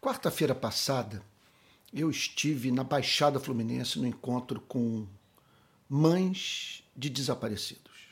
[0.00, 1.22] Quarta-feira passada,
[1.92, 5.06] eu estive na Baixada Fluminense no encontro com
[5.86, 8.08] mães de desaparecidos.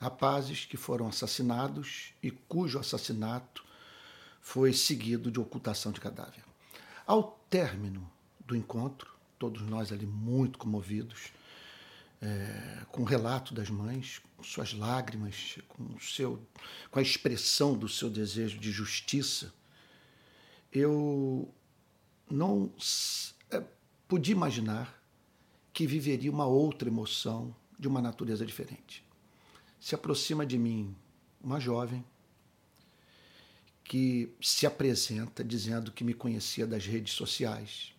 [0.00, 3.62] Rapazes que foram assassinados e cujo assassinato
[4.40, 6.42] foi seguido de ocultação de cadáver.
[7.06, 8.10] Ao término
[8.40, 11.32] do encontro, todos nós ali muito comovidos,
[12.22, 16.42] é, com o relato das mães, com suas lágrimas, com, o seu,
[16.90, 19.52] com a expressão do seu desejo de justiça,
[20.74, 21.48] eu
[22.28, 22.72] não
[23.50, 23.62] é,
[24.08, 25.00] podia imaginar
[25.72, 29.04] que viveria uma outra emoção de uma natureza diferente.
[29.80, 30.94] Se aproxima de mim
[31.42, 32.04] uma jovem
[33.84, 37.94] que se apresenta dizendo que me conhecia das redes sociais,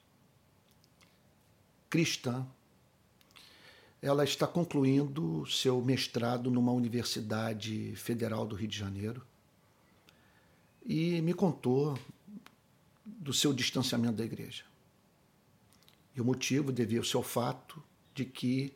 [1.89, 2.45] cristã,
[4.01, 9.25] ela está concluindo seu mestrado numa Universidade Federal do Rio de Janeiro.
[10.85, 11.97] E me contou
[13.25, 14.63] do seu distanciamento da igreja.
[16.15, 17.81] E o motivo devia-se ao fato
[18.13, 18.71] de que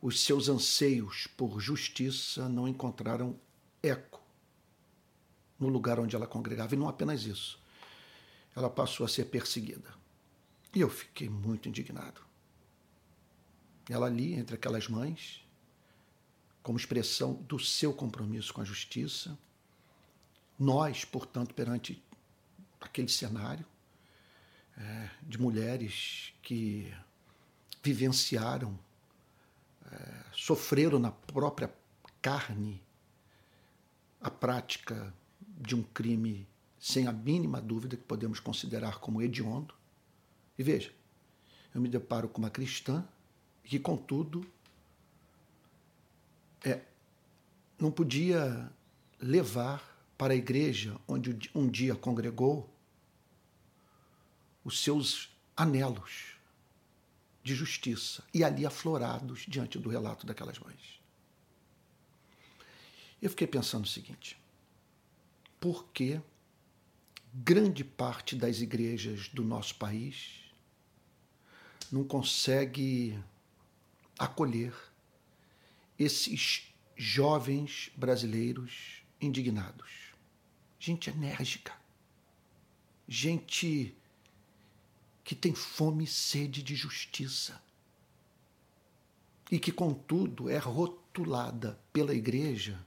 [0.00, 3.38] os seus anseios por justiça não encontraram
[3.82, 4.22] eco
[5.58, 6.74] no lugar onde ela congregava.
[6.74, 7.60] E não apenas isso.
[8.56, 9.92] Ela passou a ser perseguida.
[10.74, 12.22] E eu fiquei muito indignado.
[13.86, 15.44] Ela ali, entre aquelas mães,
[16.62, 19.38] como expressão do seu compromisso com a justiça.
[20.58, 22.02] Nós, portanto, perante
[22.80, 23.66] aquele cenário
[24.80, 26.92] é, de mulheres que
[27.82, 28.78] vivenciaram,
[29.92, 31.72] é, sofreram na própria
[32.22, 32.82] carne
[34.20, 35.12] a prática
[35.58, 36.46] de um crime
[36.78, 39.74] sem a mínima dúvida que podemos considerar como hediondo.
[40.58, 40.92] E veja,
[41.74, 43.06] eu me deparo com uma cristã
[43.62, 44.44] que, contudo,
[46.64, 46.80] é,
[47.78, 48.70] não podia
[49.20, 49.86] levar
[50.16, 52.68] para a igreja onde um dia congregou
[54.64, 56.34] os seus anelos
[57.42, 61.00] de justiça e ali aflorados diante do relato daquelas mães.
[63.20, 64.38] Eu fiquei pensando o seguinte:
[65.58, 66.20] por que
[67.32, 70.40] grande parte das igrejas do nosso país
[71.90, 73.18] não consegue
[74.18, 74.74] acolher
[75.98, 79.90] esses jovens brasileiros indignados.
[80.78, 81.74] Gente enérgica,
[83.08, 83.94] gente
[85.30, 87.62] que tem fome e sede de justiça
[89.48, 92.84] e que, contudo, é rotulada pela igreja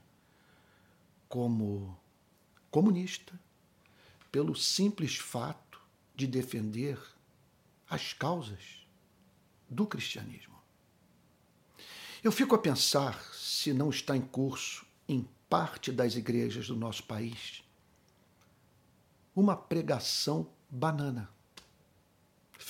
[1.26, 1.98] como
[2.70, 3.32] comunista,
[4.30, 5.80] pelo simples fato
[6.14, 7.00] de defender
[7.88, 8.86] as causas
[9.66, 10.60] do cristianismo.
[12.22, 17.04] Eu fico a pensar se não está em curso, em parte das igrejas do nosso
[17.04, 17.64] país,
[19.34, 21.32] uma pregação banana,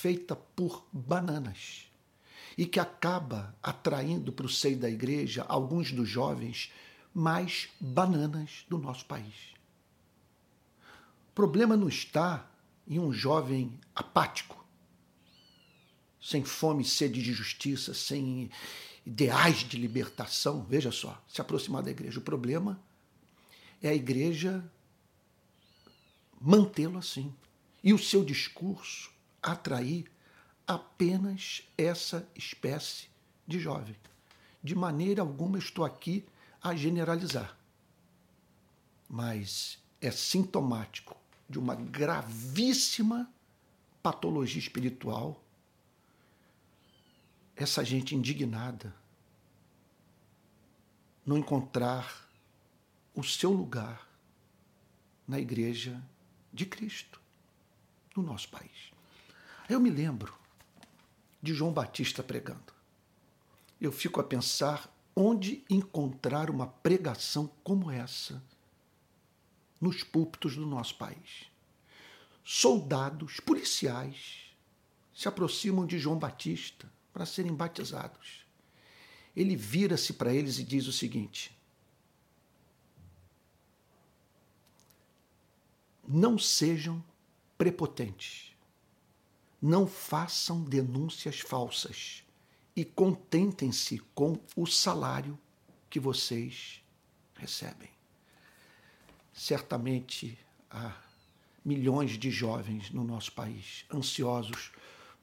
[0.05, 1.89] feita por bananas,
[2.55, 6.71] e que acaba atraindo para o seio da igreja alguns dos jovens
[7.11, 9.33] mais bananas do nosso país.
[11.29, 12.47] O problema não está
[12.87, 14.63] em um jovem apático,
[16.21, 18.51] sem fome e sede de justiça, sem
[19.03, 22.19] ideais de libertação, veja só, se aproximar da igreja.
[22.19, 22.79] O problema
[23.81, 24.63] é a igreja
[26.39, 27.33] mantê-lo assim.
[27.83, 29.14] E o seu discurso
[29.51, 30.11] atrair
[30.67, 33.07] apenas essa espécie
[33.47, 33.95] de jovem.
[34.63, 36.25] De maneira alguma estou aqui
[36.61, 37.55] a generalizar.
[39.07, 41.15] Mas é sintomático
[41.47, 43.31] de uma gravíssima
[44.01, 45.39] patologia espiritual
[47.55, 48.93] essa gente indignada
[51.25, 52.27] não encontrar
[53.13, 54.07] o seu lugar
[55.27, 56.03] na igreja
[56.53, 57.19] de Cristo,
[58.15, 58.94] no nosso país.
[59.67, 60.37] Eu me lembro
[61.41, 62.71] de João Batista pregando.
[63.81, 68.43] Eu fico a pensar onde encontrar uma pregação como essa
[69.81, 71.49] nos púlpitos do nosso país.
[72.43, 74.55] Soldados, policiais
[75.13, 78.45] se aproximam de João Batista para serem batizados.
[79.35, 81.57] Ele vira-se para eles e diz o seguinte:
[86.07, 87.03] Não sejam
[87.57, 88.54] prepotentes,
[89.65, 92.23] não façam denúncias falsas
[92.75, 95.35] e contentem-se com o salário
[95.89, 96.83] que vocês
[97.33, 97.89] recebem.
[99.33, 100.37] Certamente
[100.69, 100.95] há
[101.63, 104.71] milhões de jovens no nosso país ansiosos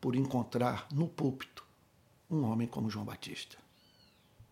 [0.00, 1.64] por encontrar no púlpito
[2.28, 3.56] um homem como João Batista.